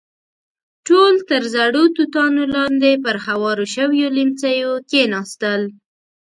[0.87, 5.61] ټول تر زړو توتانو لاندې پر هوارو شويو ليمڅيو کېناستل.